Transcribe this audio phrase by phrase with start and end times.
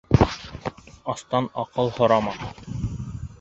[1.13, 2.35] Астан аҡыл һорама.